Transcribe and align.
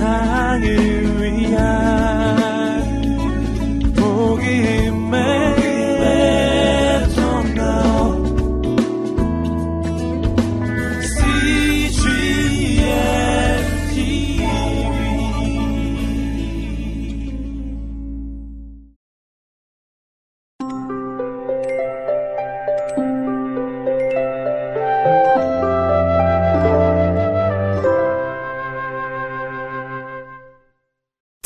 세상을 0.00 0.89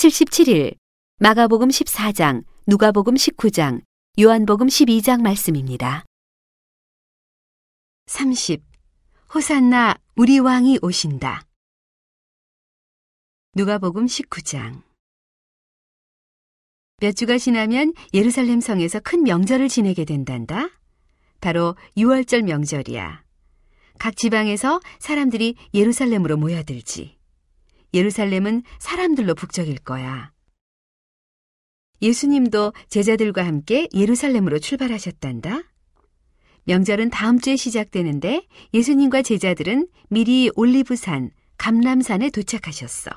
77일 0.04 0.76
마가복음 1.18 1.68
14장, 1.68 2.44
누가복음 2.66 3.14
19장, 3.14 3.80
요한복음 4.20 4.66
12장 4.66 5.22
말씀입니다. 5.22 6.04
30. 8.04 8.62
호산나 9.34 9.96
우리 10.16 10.40
왕이 10.40 10.80
오신다. 10.82 11.46
누가복음 13.54 14.04
19장 14.04 14.82
몇 17.00 17.16
주가 17.16 17.38
지나면 17.38 17.94
예루살렘 18.12 18.60
성에서 18.60 19.00
큰 19.00 19.22
명절을 19.22 19.70
지내게 19.70 20.04
된단다. 20.04 20.68
바로 21.40 21.76
6월절 21.96 22.42
명절이야. 22.42 23.24
각 23.98 24.16
지방에서 24.16 24.80
사람들이 24.98 25.54
예루살렘으로 25.72 26.36
모여들지. 26.36 27.23
예루살렘은 27.94 28.62
사람들로 28.80 29.34
북적일 29.34 29.78
거야. 29.78 30.32
예수님도 32.02 32.72
제자들과 32.88 33.46
함께 33.46 33.88
예루살렘으로 33.94 34.58
출발하셨단다. 34.58 35.62
명절은 36.64 37.10
다음 37.10 37.38
주에 37.38 37.56
시작되는데 37.56 38.46
예수님과 38.74 39.22
제자들은 39.22 39.88
미리 40.08 40.50
올리브산, 40.54 41.30
감람산에 41.56 42.30
도착하셨어. 42.30 43.10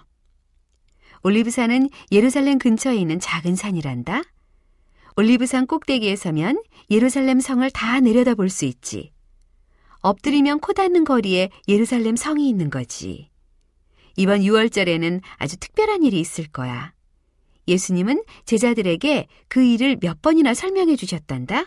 올리브산은 1.23 1.89
예루살렘 2.11 2.59
근처에 2.59 2.95
있는 2.95 3.19
작은 3.19 3.55
산이란다. 3.55 4.21
올리브산 5.15 5.65
꼭대기에 5.65 6.15
서면 6.15 6.61
예루살렘 6.91 7.39
성을 7.39 7.67
다 7.71 7.99
내려다 7.99 8.35
볼 8.35 8.49
수 8.49 8.65
있지. 8.65 9.11
엎드리면 10.01 10.59
코 10.59 10.73
닿는 10.73 11.03
거리에 11.03 11.49
예루살렘 11.67 12.15
성이 12.15 12.47
있는 12.47 12.69
거지. 12.69 13.29
이번 14.17 14.41
6월절에는 14.41 15.21
아주 15.37 15.57
특별한 15.57 16.03
일이 16.03 16.19
있을 16.19 16.47
거야. 16.47 16.91
예수님은 17.67 18.23
제자들에게 18.45 19.27
그 19.47 19.63
일을 19.63 19.97
몇 20.01 20.21
번이나 20.21 20.53
설명해 20.53 20.95
주셨단다. 20.95 21.65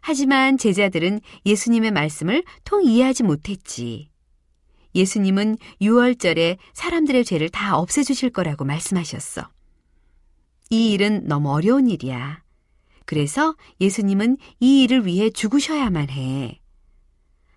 하지만 0.00 0.58
제자들은 0.58 1.20
예수님의 1.46 1.92
말씀을 1.92 2.42
통 2.64 2.84
이해하지 2.84 3.22
못했지. 3.22 4.10
예수님은 4.94 5.58
6월절에 5.80 6.56
사람들의 6.72 7.24
죄를 7.24 7.50
다 7.50 7.76
없애주실 7.78 8.30
거라고 8.30 8.64
말씀하셨어. 8.64 9.48
이 10.70 10.92
일은 10.92 11.24
너무 11.26 11.52
어려운 11.52 11.88
일이야. 11.88 12.42
그래서 13.04 13.54
예수님은 13.80 14.38
이 14.60 14.82
일을 14.82 15.06
위해 15.06 15.30
죽으셔야만 15.30 16.10
해. 16.10 16.60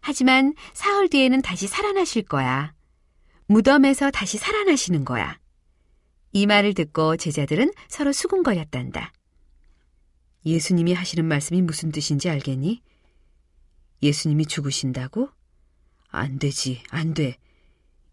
하지만 0.01 0.53
사흘 0.73 1.09
뒤에는 1.09 1.41
다시 1.41 1.67
살아나실 1.67 2.23
거야. 2.23 2.73
무덤에서 3.51 4.11
다시 4.11 4.37
살아나시는 4.37 5.03
거야. 5.03 5.37
이 6.31 6.45
말을 6.45 6.73
듣고 6.73 7.17
제자들은 7.17 7.73
서로 7.89 8.13
수군거렸단다. 8.13 9.11
예수님이 10.45 10.93
하시는 10.93 11.25
말씀이 11.25 11.61
무슨 11.61 11.91
뜻인지 11.91 12.29
알겠니? 12.29 12.81
예수님이 14.01 14.45
죽으신다고? 14.45 15.29
안 16.07 16.39
되지, 16.39 16.81
안 16.89 17.13
돼. 17.13 17.35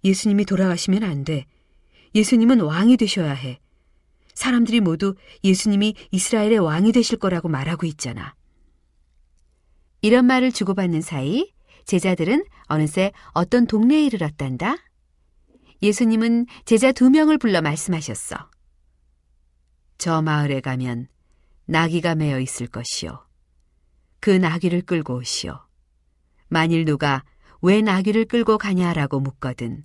예수님이 0.02 0.44
돌아가시면 0.44 1.04
안 1.04 1.22
돼. 1.22 1.46
예수님은 2.16 2.60
왕이 2.60 2.96
되셔야 2.96 3.32
해. 3.32 3.60
사람들이 4.34 4.80
모두 4.80 5.14
예수님이 5.44 5.94
이스라엘의 6.10 6.58
왕이 6.58 6.90
되실 6.90 7.16
거라고 7.16 7.48
말하고 7.48 7.86
있잖아. 7.86 8.34
이런 10.02 10.26
말을 10.26 10.50
주고받는 10.50 11.00
사이 11.00 11.52
제자들은 11.84 12.44
어느새 12.66 13.12
어떤 13.34 13.68
동네에 13.68 14.04
이르렀단다. 14.04 14.87
예수님은 15.82 16.46
제자 16.64 16.92
두 16.92 17.08
명을 17.10 17.38
불러 17.38 17.60
말씀하셨어. 17.60 18.50
저 19.96 20.22
마을에 20.22 20.60
가면 20.60 21.08
나귀가 21.66 22.14
매어 22.14 22.40
있을 22.40 22.66
것이요. 22.66 23.26
그 24.20 24.30
나귀를 24.30 24.82
끌고 24.82 25.16
오시오. 25.16 25.60
만일 26.48 26.84
누가 26.84 27.24
왜 27.60 27.80
나귀를 27.80 28.24
끌고 28.24 28.58
가냐라고 28.58 29.20
묻거든 29.20 29.84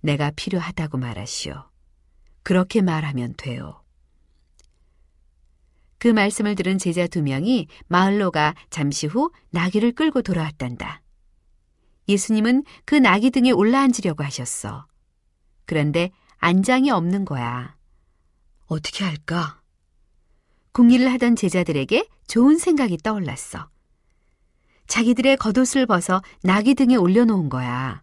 내가 0.00 0.30
필요하다고 0.30 0.98
말하시오. 0.98 1.70
그렇게 2.42 2.82
말하면 2.82 3.34
돼요. 3.38 3.82
그 5.98 6.08
말씀을 6.08 6.54
들은 6.54 6.76
제자 6.76 7.06
두 7.06 7.22
명이 7.22 7.68
마을로 7.86 8.30
가 8.30 8.54
잠시 8.68 9.06
후 9.06 9.30
나귀를 9.50 9.92
끌고 9.92 10.20
돌아왔단다. 10.20 11.00
예수님은 12.08 12.64
그 12.84 12.94
나귀 12.94 13.30
등에 13.30 13.50
올라앉으려고 13.50 14.22
하셨어. 14.22 14.86
그런데 15.66 16.10
안장이 16.38 16.90
없는 16.90 17.24
거야. 17.24 17.76
어떻게 18.66 19.04
할까? 19.04 19.60
궁리를 20.72 21.10
하던 21.12 21.36
제자들에게 21.36 22.08
좋은 22.26 22.58
생각이 22.58 22.98
떠올랐어. 22.98 23.68
자기들의 24.86 25.36
겉옷을 25.38 25.86
벗어 25.86 26.22
나귀 26.42 26.74
등에 26.74 26.96
올려놓은 26.96 27.48
거야. 27.48 28.00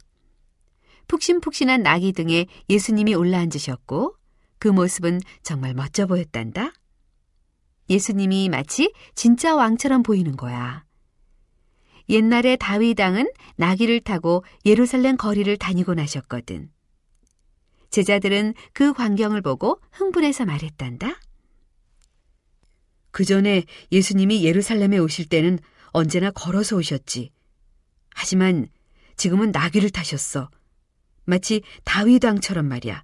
푹신푹신한 1.08 1.84
나귀 1.84 2.14
등에 2.14 2.48
예수님이 2.70 3.14
올라앉으셨고 3.14 4.16
그 4.60 4.68
모습은 4.68 5.20
정말 5.44 5.74
멋져 5.74 6.08
보였단다. 6.08 6.72
예수님이 7.90 8.48
마치 8.50 8.94
진짜 9.16 9.56
왕처럼 9.56 10.04
보이는 10.04 10.38
거야. 10.38 10.86
옛날에 12.10 12.56
다윗 12.56 13.00
왕은 13.00 13.30
나귀를 13.58 14.02
타고 14.02 14.44
예루살렘 14.66 15.18
거리를 15.18 15.56
다니곤 15.58 16.00
하셨거든. 16.00 16.70
제자들은 17.91 18.53
그 18.74 18.94
광경을 18.94 19.41
보고 19.41 19.79
흥분해서 19.91 20.46
말했단다. 20.46 21.19
그 23.12 23.25
전에 23.25 23.66
예수님이 23.91 24.44
예루살렘에 24.44 24.97
오실 24.97 25.28
때는 25.28 25.59
언제나 25.88 26.31
걸어서 26.31 26.78
오셨지. 26.78 27.31
하지만 28.16 28.68
지금은 29.18 29.52
나귀를 29.52 29.90
타셨어. 29.90 30.50
마치 31.25 31.62
다윗 31.84 32.24
왕처럼 32.24 32.66
말이야. 32.66 33.03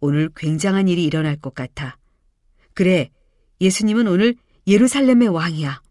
오늘 0.00 0.30
굉장한 0.34 0.88
일이 0.88 1.04
일어날 1.04 1.36
것 1.36 1.54
같아. 1.54 1.98
그래, 2.72 3.10
예수님은 3.60 4.08
오늘 4.08 4.34
예루살렘의 4.66 5.28
왕이야. 5.28 5.82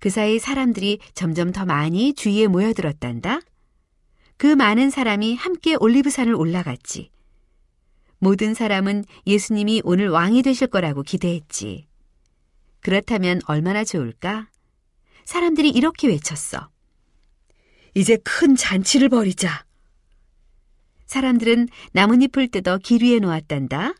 그 0.00 0.10
사이 0.10 0.38
사람들이 0.38 0.98
점점 1.14 1.52
더 1.52 1.64
많이 1.64 2.14
주위에 2.14 2.46
모여들었단다. 2.46 3.40
그 4.40 4.46
많은 4.46 4.88
사람이 4.88 5.36
함께 5.36 5.76
올리브산을 5.78 6.34
올라갔지. 6.34 7.10
모든 8.20 8.54
사람은 8.54 9.04
예수님이 9.26 9.82
오늘 9.84 10.08
왕이 10.08 10.40
되실 10.40 10.66
거라고 10.66 11.02
기대했지. 11.02 11.86
그렇다면 12.80 13.42
얼마나 13.44 13.84
좋을까? 13.84 14.48
사람들이 15.26 15.68
이렇게 15.68 16.08
외쳤어. 16.08 16.70
이제 17.92 18.16
큰 18.24 18.56
잔치를 18.56 19.10
벌이자. 19.10 19.66
사람들은 21.04 21.68
나뭇잎을 21.92 22.48
뜯어 22.48 22.78
길 22.78 23.02
위에 23.02 23.18
놓았단다. 23.18 23.92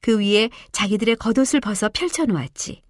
그 0.00 0.18
위에 0.18 0.48
자기들의 0.72 1.16
겉옷을 1.16 1.60
벗어 1.60 1.90
펼쳐 1.90 2.24
놓았지. 2.24 2.80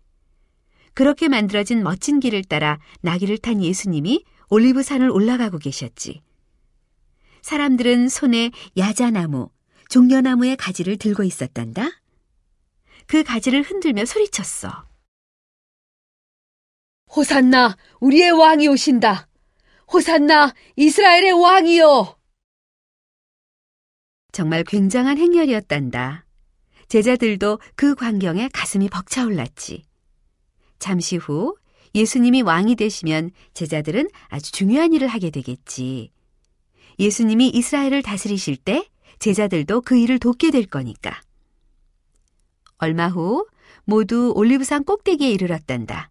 그렇게 0.94 1.26
만들어진 1.26 1.82
멋진 1.82 2.20
길을 2.20 2.44
따라 2.44 2.78
나귀를 3.00 3.38
탄 3.38 3.60
예수님이 3.60 4.22
올리브산을 4.50 5.10
올라가고 5.10 5.58
계셨지. 5.58 6.22
사람들은 7.46 8.08
손에 8.08 8.50
야자나무, 8.76 9.50
종려나무의 9.88 10.56
가지를 10.56 10.96
들고 10.96 11.22
있었단다. 11.22 11.90
그 13.06 13.22
가지를 13.22 13.62
흔들며 13.62 14.04
소리쳤어. 14.04 14.88
호산나, 17.14 17.76
우리의 18.00 18.32
왕이 18.32 18.66
오신다. 18.66 19.28
호산나, 19.92 20.54
이스라엘의 20.74 21.40
왕이요. 21.40 22.18
정말 24.32 24.64
굉장한 24.64 25.16
행렬이었단다. 25.16 26.26
제자들도 26.88 27.60
그 27.76 27.94
광경에 27.94 28.48
가슴이 28.52 28.88
벅차올랐지. 28.88 29.84
잠시 30.80 31.16
후 31.16 31.56
예수님이 31.94 32.42
왕이 32.42 32.74
되시면 32.74 33.30
제자들은 33.54 34.08
아주 34.30 34.50
중요한 34.50 34.92
일을 34.92 35.06
하게 35.06 35.30
되겠지. 35.30 36.15
예수님이 36.98 37.48
이스라엘을 37.48 38.02
다스리실 38.02 38.56
때 38.56 38.88
제자들도 39.18 39.82
그 39.82 39.96
일을 39.96 40.18
돕게 40.18 40.50
될 40.50 40.66
거니까. 40.66 41.20
얼마 42.78 43.08
후 43.08 43.46
모두 43.84 44.32
올리브산 44.34 44.84
꼭대기에 44.84 45.30
이르렀단다. 45.30 46.10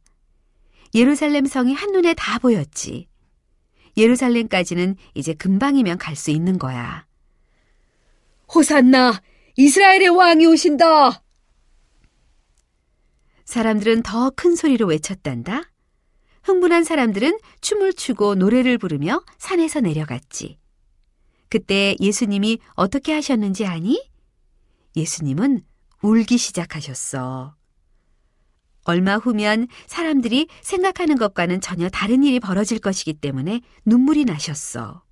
예루살렘 0.94 1.46
성이 1.46 1.74
한눈에 1.74 2.14
다 2.14 2.40
보였지. 2.40 3.08
예루살렘까지는 3.98 4.96
이제 5.14 5.34
금방이면 5.34 5.98
갈 5.98 6.16
수 6.16 6.32
있는 6.32 6.58
거야. 6.58 7.06
호산나! 8.54 9.22
이스라엘의 9.58 10.10
왕이 10.10 10.46
오신다! 10.48 11.24
사람들은 13.46 14.04
더 14.04 14.32
큰 14.32 14.56
소리로 14.56 14.88
외쳤단다. 14.88 15.64
흥분한 16.44 16.84
사람들은 16.84 17.40
춤을 17.62 17.94
추고 17.94 18.36
노래를 18.36 18.78
부르며 18.78 19.24
산에서 19.38 19.80
내려갔지. 19.82 20.58
그때 21.56 21.96
예수님이 22.02 22.60
어떻게 22.74 23.13
하셨는지 23.13 23.66
아니? 23.66 24.06
예수님은 24.98 25.62
울기 26.02 26.38
시작하셨어. 26.38 27.56
얼마 28.84 29.16
후면 29.16 29.69
사람들이 29.88 30.50
생각하는 30.60 31.16
것과는 31.16 31.62
전혀 31.62 31.88
다른 31.88 32.25
일이 32.25 32.42
벌어질 32.42 32.80
것이기 32.80 33.13
때문에 33.13 33.62
눈물이 33.86 34.25
나셨어. 34.25 35.04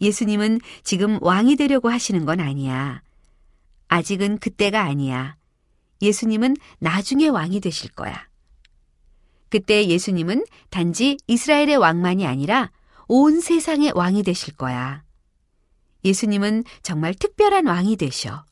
예수님은 0.00 0.58
지금 0.82 1.22
왕이 1.22 1.54
되려고 1.54 1.88
하시는 1.88 2.24
건 2.24 2.40
아니야. 2.40 3.00
아직은 3.86 4.38
그때가 4.38 4.82
아니야. 4.82 5.36
예수님은 6.00 6.56
나중에 6.80 7.28
왕이 7.28 7.60
되실 7.60 7.92
거야. 7.92 8.26
그때 9.50 9.86
예수님은 9.86 10.46
단지 10.70 11.16
이스라엘의 11.28 11.76
왕만이 11.76 12.26
아니라 12.26 12.72
온 13.06 13.40
세상의 13.40 13.92
왕이 13.94 14.24
되실 14.24 14.56
거야. 14.56 15.04
예수님은 16.04 16.64
정말 16.82 17.14
특별한 17.14 17.66
왕이 17.66 17.96
되셔. 17.96 18.44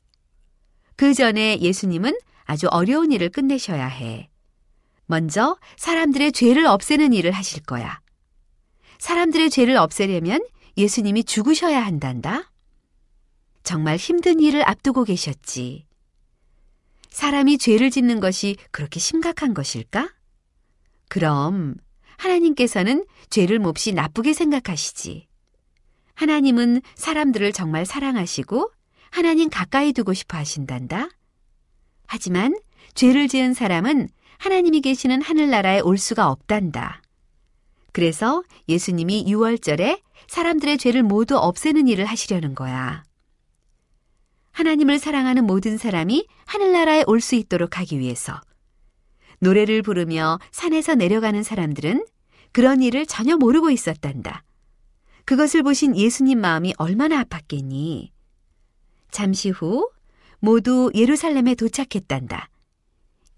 그 0.96 1.14
전에 1.14 1.58
예수님은 1.60 2.18
아주 2.44 2.66
어려운 2.68 3.12
일을 3.12 3.30
끝내셔야 3.30 3.86
해. 3.86 4.28
먼저 5.06 5.58
사람들의 5.76 6.32
죄를 6.32 6.66
없애는 6.66 7.12
일을 7.12 7.32
하실 7.32 7.62
거야. 7.62 8.00
사람들의 8.98 9.50
죄를 9.50 9.76
없애려면 9.76 10.44
예수님이 10.76 11.24
죽으셔야 11.24 11.84
한단다. 11.84 12.52
정말 13.62 13.96
힘든 13.96 14.40
일을 14.40 14.68
앞두고 14.68 15.04
계셨지. 15.04 15.86
사람이 17.08 17.58
죄를 17.58 17.90
짓는 17.90 18.20
것이 18.20 18.56
그렇게 18.70 19.00
심각한 19.00 19.52
것일까? 19.52 20.12
그럼 21.08 21.74
하나님께서는 22.18 23.04
죄를 23.30 23.58
몹시 23.58 23.92
나쁘게 23.92 24.32
생각하시지. 24.32 25.29
하나님은 26.20 26.82
사람들을 26.96 27.50
정말 27.52 27.86
사랑하시고 27.86 28.70
하나님 29.08 29.48
가까이 29.48 29.94
두고 29.94 30.12
싶어 30.12 30.36
하신단다. 30.36 31.08
하지만 32.06 32.54
죄를 32.92 33.26
지은 33.26 33.54
사람은 33.54 34.10
하나님이 34.36 34.82
계시는 34.82 35.22
하늘나라에 35.22 35.80
올 35.80 35.96
수가 35.96 36.28
없단다. 36.28 37.00
그래서 37.92 38.42
예수님이 38.68 39.24
6월절에 39.28 40.02
사람들의 40.28 40.76
죄를 40.76 41.02
모두 41.02 41.38
없애는 41.38 41.88
일을 41.88 42.04
하시려는 42.04 42.54
거야. 42.54 43.02
하나님을 44.52 44.98
사랑하는 44.98 45.46
모든 45.46 45.78
사람이 45.78 46.26
하늘나라에 46.44 47.04
올 47.06 47.20
수 47.22 47.34
있도록 47.34 47.78
하기 47.78 47.98
위해서 47.98 48.38
노래를 49.38 49.80
부르며 49.80 50.38
산에서 50.50 50.96
내려가는 50.96 51.42
사람들은 51.42 52.04
그런 52.52 52.82
일을 52.82 53.06
전혀 53.06 53.38
모르고 53.38 53.70
있었단다. 53.70 54.44
그것을 55.30 55.62
보신 55.62 55.96
예수님 55.96 56.40
마음이 56.40 56.74
얼마나 56.76 57.22
아팠겠니? 57.22 58.10
잠시 59.12 59.50
후 59.50 59.88
모두 60.40 60.90
예루살렘에 60.92 61.54
도착했단다. 61.54 62.50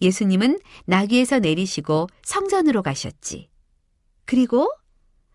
예수님은 0.00 0.58
나귀에서 0.86 1.40
내리시고 1.40 2.06
성전으로 2.22 2.82
가셨지. 2.82 3.50
그리고 4.24 4.72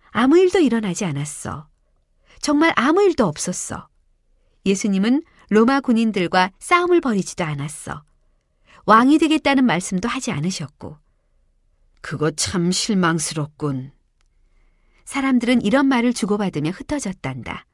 아무 0.10 0.40
일도 0.40 0.58
일어나지 0.58 1.06
않았어. 1.06 1.68
정말 2.42 2.74
아무 2.76 3.04
일도 3.04 3.28
없었어. 3.28 3.88
예수님은 4.66 5.22
로마 5.52 5.80
군인들과 5.80 6.54
싸움을 6.58 7.02
벌이지도 7.02 7.44
않았어. 7.44 8.02
왕이 8.88 9.20
되겠다는 9.20 9.64
말씀도 9.64 10.10
하지 10.10 10.32
않으셨고. 10.32 10.98
그거 12.02 12.32
참 12.32 12.72
실망스럽군. 12.72 13.92
사람들은 15.08 15.64
이런 15.64 15.88
말을 15.88 16.14
주고받으며 16.14 16.70
흩어졌단다. 16.70 17.66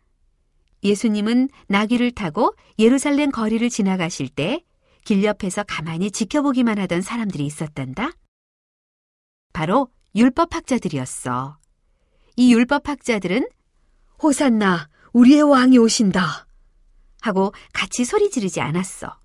예수님은 0.84 1.50
나귀를 1.68 2.12
타고 2.12 2.56
예루살렘 2.80 3.30
거리를 3.32 3.70
지나가실 3.70 4.30
때 4.30 4.64
길 5.04 5.24
옆에서 5.24 5.64
가만히 5.64 6.12
지켜보기만 6.12 6.80
하던 6.80 7.02
사람들이 7.02 7.46
있었단다. 7.46 8.12
바로 9.52 9.90
율법학자들이었어. 10.16 11.58
이 12.38 12.54
율법학자들은 12.54 13.48
호산나, 14.22 14.90
우리의 15.12 15.44
왕이 15.44 15.78
오신다. 15.78 16.48
하고 17.22 17.54
같이 17.74 18.06
소리 18.06 18.30
지르지 18.30 18.62
않았어. 18.62 19.20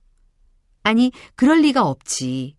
아니, 0.82 1.12
그럴 1.37 1.61
리가 1.61 1.84
없지. 1.84 2.56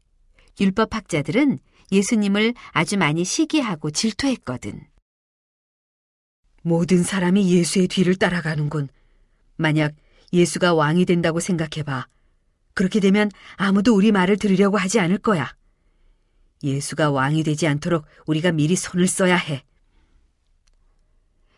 율법학자들은 0.59 1.59
예수님을 1.91 2.53
아주 2.71 2.97
많이 2.97 3.23
시기하고 3.23 3.91
질투했거든. 3.91 4.87
모든 6.61 7.03
사람이 7.03 7.51
예수의 7.51 7.87
뒤를 7.87 8.15
따라가는군. 8.15 8.89
만약 9.55 9.93
예수가 10.33 10.73
왕이 10.73 11.05
된다고 11.05 11.39
생각해봐. 11.39 12.07
그렇게 12.73 12.99
되면 12.99 13.29
아무도 13.55 13.95
우리 13.95 14.11
말을 14.11 14.37
들으려고 14.37 14.77
하지 14.77 14.99
않을 14.99 15.17
거야. 15.17 15.53
예수가 16.63 17.11
왕이 17.11 17.43
되지 17.43 17.67
않도록 17.67 18.05
우리가 18.25 18.51
미리 18.51 18.75
손을 18.75 19.07
써야 19.07 19.35
해. 19.35 19.63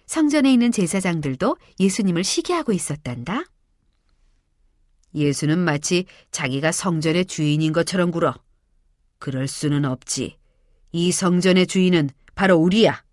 성전에 0.06 0.52
있는 0.52 0.72
제사장들도 0.72 1.58
예수님을 1.80 2.24
시기하고 2.24 2.74
있었단다. 2.74 3.46
예수는 5.14 5.60
마치 5.60 6.06
자기가 6.32 6.72
성전의 6.72 7.26
주인인 7.26 7.74
것처럼 7.74 8.12
굴어. 8.12 8.36
그럴 9.20 9.48
수는 9.48 9.86
없지. 9.86 10.38
이 10.92 11.12
성전의 11.12 11.68
주인은 11.68 12.10
바로 12.36 12.58
우리야. 12.58 13.04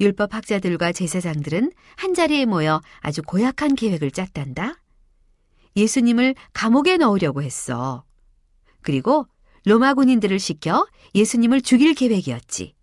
율법 0.00 0.34
학자들과 0.34 0.92
제사장들은 0.92 1.72
한자리에 1.96 2.44
모여 2.46 2.80
아주 3.00 3.22
고약한 3.22 3.74
계획을 3.74 4.10
짰단다. 4.10 4.80
예수님을 5.76 6.34
감옥에 6.52 6.96
넣으려고 6.96 7.42
했어. 7.42 8.04
그리고 8.80 9.26
로마 9.64 9.94
군인들을 9.94 10.38
시켜 10.38 10.86
예수님을 11.14 11.62
죽일 11.62 11.94
계획이었지. 11.94 12.74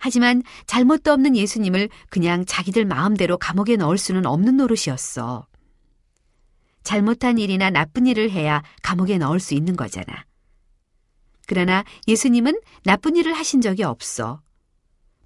하지만 0.00 0.42
잘못도 0.66 1.12
없는 1.12 1.36
예수님을 1.36 1.88
그냥 2.10 2.44
자기들 2.44 2.84
마음대로 2.84 3.36
감옥에 3.36 3.76
넣을 3.76 3.98
수는 3.98 4.26
없는 4.26 4.56
노릇이었어. 4.56 5.46
잘못한 6.84 7.38
일이나 7.38 7.70
나쁜 7.70 8.06
일을 8.06 8.30
해야 8.30 8.62
감옥에 8.82 9.18
넣을 9.18 9.40
수 9.40 9.54
있는 9.54 9.76
거잖아. 9.76 10.24
그러나 11.46 11.84
예수님은 12.06 12.60
나쁜 12.84 13.16
일을 13.16 13.32
하신 13.32 13.60
적이 13.60 13.84
없어. 13.84 14.40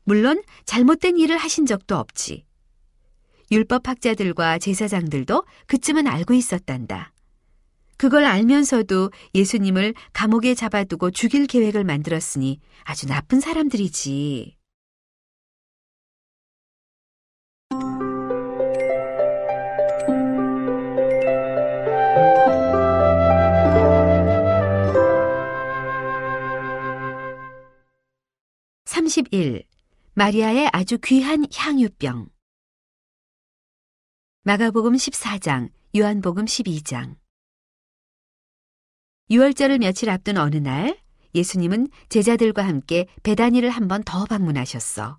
물론 0.05 0.43
잘못된 0.65 1.17
일을 1.19 1.37
하신 1.37 1.67
적도 1.67 1.97
없지. 1.97 2.45
율법학자들과 3.51 4.59
제사장들도 4.59 5.45
그쯤은 5.67 6.07
알고 6.07 6.35
있었단다. 6.35 7.13
그걸 7.99 8.25
알면서도 8.25 9.11
예수님을 9.35 9.95
감옥에 10.13 10.55
잡아두고 10.55 11.11
죽일 11.13 11.47
계획을 11.47 11.85
만들었으니 11.85 12.59
아주 12.83 13.07
나쁜 13.07 13.41
사람들이지. 13.41 14.57
(31) 28.85 29.72
마리아의 30.15 30.69
아주 30.73 30.99
귀한 31.03 31.47
향유병 31.55 32.29
마가복음 34.45 34.93
14장, 34.95 35.71
요한복음 35.97 36.45
12장 36.45 37.17
6월절을 39.31 39.79
며칠 39.79 40.11
앞둔 40.11 40.37
어느 40.37 40.57
날 40.57 40.99
예수님은 41.35 41.89
제자들과 42.11 42.67
함께 42.67 43.07
베다니를 43.23 43.71
한 43.71 43.89
번 43.89 44.03
더 44.05 44.27
방문하셨어. 44.27 45.19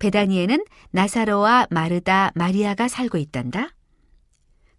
베다니에는 0.00 0.64
나사로와 0.90 1.68
마르다, 1.70 2.32
마리아가 2.34 2.88
살고 2.88 3.18
있단다. 3.18 3.68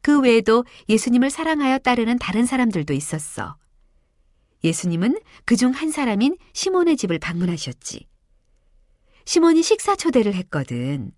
그 0.01 0.19
외에도 0.19 0.65
예수님을 0.89 1.29
사랑하여 1.29 1.77
따르는 1.79 2.19
다른 2.19 2.45
사람들도 2.45 2.93
있었어. 2.93 3.55
예수님은 4.65 5.17
그 5.45 5.55
중 5.55 5.71
한 5.71 5.91
사람인 5.91 6.35
시몬의 6.51 6.97
집을 6.97 7.19
방문하셨지. 7.19 8.05
시몬이 9.25 9.63
식사 9.63 9.95
초대를 9.95 10.33
했거든. 10.35 11.11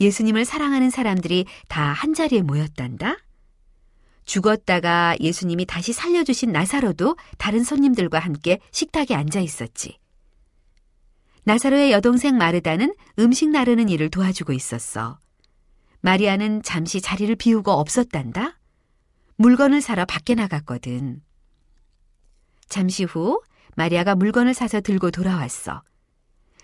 예수님을 0.00 0.44
사랑하는 0.44 0.90
사람들이 0.90 1.46
다 1.68 1.92
한자리에 1.92 2.42
모였단다. 2.42 3.16
죽었다가 4.24 5.16
예수님이 5.20 5.66
다시 5.66 5.92
살려주신 5.92 6.52
나사로도 6.52 7.16
다른 7.38 7.64
손님들과 7.64 8.18
함께 8.18 8.60
식탁에 8.70 9.14
앉아 9.14 9.40
있었지. 9.40 9.98
나사로의 11.44 11.90
여동생 11.90 12.36
마르다는 12.36 12.94
음식 13.18 13.48
나르는 13.48 13.88
일을 13.88 14.10
도와주고 14.10 14.52
있었어. 14.52 15.18
마리아는 16.00 16.62
잠시 16.62 17.00
자리를 17.00 17.34
비우고 17.36 17.72
없었단다. 17.72 18.58
물건을 19.36 19.80
사러 19.80 20.04
밖에 20.04 20.34
나갔거든. 20.34 21.22
잠시 22.68 23.04
후 23.04 23.42
마리아가 23.74 24.14
물건을 24.14 24.54
사서 24.54 24.80
들고 24.80 25.10
돌아왔어. 25.10 25.82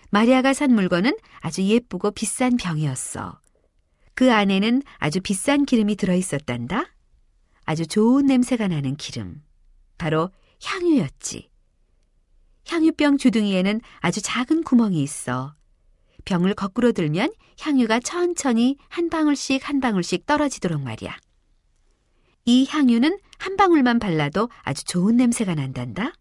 마리아가 0.09 0.53
산 0.53 0.73
물건은 0.73 1.17
아주 1.39 1.63
예쁘고 1.63 2.11
비싼 2.11 2.57
병이었어. 2.57 3.39
그 4.13 4.33
안에는 4.33 4.81
아주 4.97 5.19
비싼 5.21 5.65
기름이 5.65 5.95
들어 5.95 6.15
있었단다. 6.15 6.85
아주 7.65 7.85
좋은 7.85 8.25
냄새가 8.25 8.67
나는 8.67 8.95
기름. 8.95 9.43
바로 9.97 10.31
향유였지. 10.63 11.49
향유병 12.67 13.17
주둥이에는 13.17 13.81
아주 13.99 14.21
작은 14.21 14.63
구멍이 14.63 15.01
있어. 15.03 15.55
병을 16.25 16.55
거꾸로 16.55 16.91
들면 16.91 17.31
향유가 17.59 17.99
천천히 17.99 18.77
한 18.89 19.09
방울씩 19.09 19.67
한 19.67 19.79
방울씩 19.79 20.25
떨어지도록 20.25 20.81
말이야. 20.81 21.15
이 22.45 22.65
향유는 22.69 23.19
한 23.37 23.57
방울만 23.57 23.99
발라도 23.99 24.49
아주 24.61 24.83
좋은 24.85 25.17
냄새가 25.17 25.55
난단다. 25.55 26.13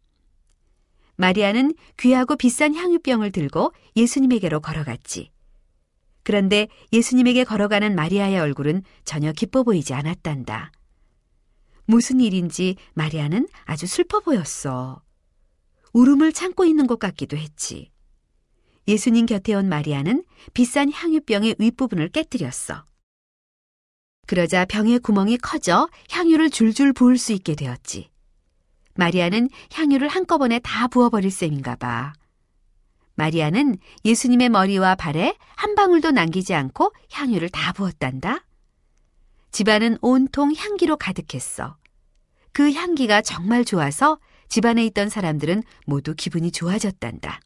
마리아는 1.17 1.75
귀하고 1.99 2.37
비싼 2.37 2.75
향유병을 2.75 3.33
들고 3.33 3.73
예수님에게로 3.97 4.61
걸어갔지. 4.61 5.31
그런데 6.23 6.69
예수님에게 6.93 7.45
걸어가는 7.45 7.95
마리아의 7.95 8.39
얼굴은 8.39 8.83
전혀 9.05 9.33
기뻐 9.33 9.63
보이지 9.63 9.95
않았단다. 9.95 10.73
무슨 11.87 12.21
일인지 12.21 12.77
마리아는 12.95 13.49
아주 13.65 13.87
슬퍼 13.87 14.21
보였어. 14.21 15.03
울음을 15.93 16.33
참고 16.33 16.65
있는 16.65 16.87
것 16.87 16.99
같기도 16.99 17.37
했지. 17.37 17.91
예수님 18.89 19.27
곁에 19.27 19.55
온 19.55 19.69
마리아는 19.69 20.25
비싼 20.53 20.93
향유병의 20.93 21.57
윗부분을 21.59 22.09
깨뜨렸어. 22.11 22.85
그러자 24.27 24.65
병의 24.65 24.99
구멍이 24.99 25.39
커져 25.39 25.89
향유를 26.11 26.51
줄줄 26.51 26.93
부을 26.93 27.17
수 27.17 27.33
있게 27.33 27.55
되었지. 27.55 28.11
마리아는 28.97 29.49
향유를 29.73 30.09
한꺼번에 30.09 30.59
다 30.59 30.89
부어버릴 30.89 31.31
셈인가 31.31 31.77
봐. 31.77 32.13
마리아는 33.15 33.79
예수님의 34.05 34.51
머리와 34.51 34.95
발에 34.95 35.37
한 35.57 35.75
방울도 35.75 36.11
남기지 36.11 36.55
않고 36.55 36.93
향유를 37.13 37.49
다 37.49 37.73
부었단다. 37.73 38.45
집안은 39.51 39.99
온통 40.03 40.55
향기로 40.55 40.97
가득했어. 40.97 41.79
그 42.53 42.73
향기가 42.73 43.23
정말 43.23 43.65
좋아서 43.65 44.19
집안에 44.49 44.85
있던 44.87 45.09
사람들은 45.09 45.63
모두 45.87 46.15
기분이 46.15 46.53
좋아졌단다. 46.53 47.41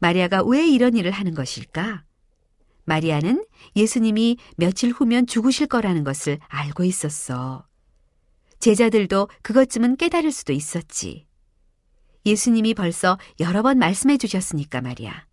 마리아가 0.00 0.42
왜 0.42 0.66
이런 0.66 0.96
일을 0.96 1.10
하는 1.10 1.34
것일까? 1.34 2.04
마리아는 2.84 3.44
예수님이 3.76 4.38
며칠 4.56 4.90
후면 4.90 5.26
죽으실 5.26 5.66
거라는 5.66 6.02
것을 6.02 6.38
알고 6.48 6.84
있었어. 6.84 7.69
제자들도 8.60 9.28
그것쯤은 9.42 9.96
깨달을 9.96 10.30
수도 10.30 10.52
있었지. 10.52 11.26
예수님이 12.26 12.74
벌써 12.74 13.18
여러 13.40 13.62
번 13.62 13.78
말씀해 13.78 14.18
주셨으니까 14.18 14.80
말이야. 14.82 15.26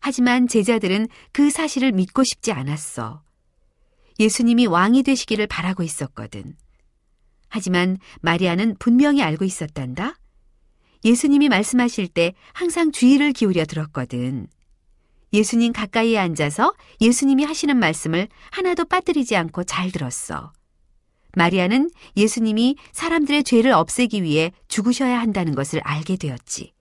하지만 0.00 0.48
제자들은 0.48 1.08
그 1.32 1.50
사실을 1.50 1.92
믿고 1.92 2.24
싶지 2.24 2.52
않았어. 2.52 3.22
예수님이 4.18 4.66
왕이 4.66 5.02
되시기를 5.02 5.46
바라고 5.46 5.82
있었거든. 5.82 6.56
하지만 7.48 7.98
마리아는 8.20 8.76
분명히 8.78 9.22
알고 9.22 9.44
있었단다. 9.44 10.18
예수님이 11.04 11.48
말씀하실 11.48 12.08
때 12.08 12.34
항상 12.52 12.90
주의를 12.90 13.32
기울여 13.32 13.64
들었거든. 13.64 14.48
예수님 15.32 15.72
가까이에 15.72 16.18
앉아서 16.18 16.74
예수님이 17.00 17.44
하시는 17.44 17.76
말씀을 17.76 18.28
하나도 18.50 18.84
빠뜨리지 18.86 19.36
않고 19.36 19.64
잘 19.64 19.90
들었어. 19.90 20.52
마리아는 21.36 21.90
예수님이 22.16 22.76
사람들의 22.92 23.44
죄를 23.44 23.72
없애기 23.72 24.22
위해 24.22 24.52
죽으셔야 24.68 25.20
한다는 25.20 25.54
것을 25.54 25.80
알게 25.80 26.16
되었지. 26.16 26.72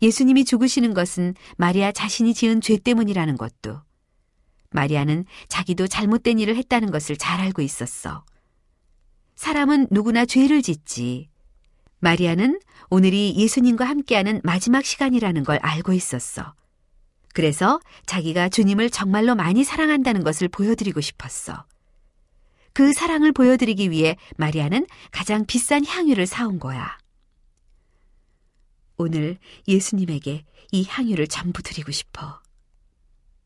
예수님이 0.00 0.44
죽으시는 0.44 0.94
것은 0.94 1.34
마리아 1.56 1.92
자신이 1.92 2.34
지은 2.34 2.60
죄 2.60 2.76
때문이라는 2.76 3.36
것도. 3.36 3.80
마리아는 4.70 5.24
자기도 5.48 5.86
잘못된 5.86 6.38
일을 6.38 6.56
했다는 6.56 6.90
것을 6.90 7.16
잘 7.16 7.40
알고 7.40 7.62
있었어. 7.62 8.24
사람은 9.36 9.88
누구나 9.90 10.24
죄를 10.24 10.62
짓지. 10.62 11.28
마리아는 12.00 12.58
오늘이 12.90 13.34
예수님과 13.36 13.84
함께하는 13.84 14.40
마지막 14.42 14.84
시간이라는 14.84 15.44
걸 15.44 15.58
알고 15.62 15.92
있었어. 15.92 16.54
그래서 17.32 17.80
자기가 18.06 18.48
주님을 18.48 18.90
정말로 18.90 19.34
많이 19.34 19.64
사랑한다는 19.64 20.24
것을 20.24 20.48
보여드리고 20.48 21.00
싶었어. 21.00 21.64
그 22.72 22.92
사랑을 22.92 23.32
보여드리기 23.32 23.90
위해 23.90 24.16
마리아는 24.36 24.86
가장 25.10 25.44
비싼 25.46 25.84
향유를 25.84 26.26
사온 26.26 26.58
거야. 26.58 26.98
오늘 28.96 29.38
예수님에게 29.68 30.44
이 30.70 30.84
향유를 30.88 31.26
전부 31.26 31.62
드리고 31.62 31.90
싶어. 31.92 32.40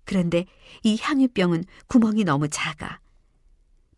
그런데 0.05 0.47
이 0.85 0.97
향유병은 1.01 1.65
구멍이 1.89 2.25
너무 2.25 2.49
작아. 2.49 3.01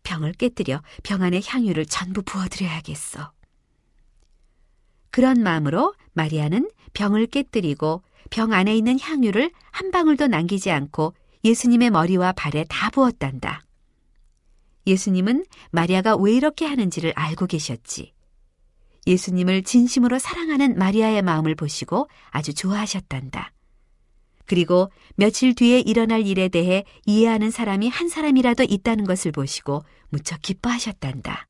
병을 0.03 0.33
깨뜨려 0.33 0.81
병 1.03 1.21
안에 1.21 1.41
향유를 1.45 1.85
전부 1.85 2.23
부어드려야겠어. 2.23 3.31
그런 5.11 5.41
마음으로 5.41 5.93
마리아는 6.13 6.69
병을 6.93 7.27
깨뜨리고 7.27 8.03
병 8.29 8.53
안에 8.53 8.75
있는 8.75 8.99
향유를 8.99 9.51
한 9.71 9.91
방울도 9.91 10.27
남기지 10.27 10.71
않고 10.71 11.13
예수님의 11.43 11.91
머리와 11.91 12.31
발에 12.31 12.65
다 12.69 12.89
부었단다. 12.89 13.61
예수님은 14.89 15.45
마리아가 15.71 16.15
왜 16.15 16.33
이렇게 16.33 16.65
하는지를 16.65 17.13
알고 17.15 17.47
계셨지. 17.47 18.13
예수님을 19.07 19.63
진심으로 19.63 20.19
사랑하는 20.19 20.77
마리아의 20.77 21.21
마음을 21.21 21.55
보시고 21.55 22.09
아주 22.29 22.53
좋아하셨단다. 22.53 23.53
그리고 24.45 24.91
며칠 25.15 25.53
뒤에 25.53 25.79
일어날 25.79 26.25
일에 26.25 26.49
대해 26.49 26.83
이해하는 27.05 27.51
사람이 27.51 27.87
한 27.87 28.09
사람이라도 28.09 28.63
있다는 28.67 29.05
것을 29.05 29.31
보시고 29.31 29.83
무척 30.09 30.41
기뻐하셨단다. 30.41 31.47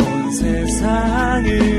온 0.00 0.32
세상을 0.32 1.77